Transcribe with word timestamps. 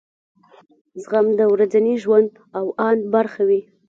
زغم 1.01 1.27
د 1.39 1.41
ورځني 1.53 1.95
ژوند 2.03 2.29
او 2.57 2.65
اند 2.87 3.03
برخه 3.13 3.41
وي. 3.49 3.61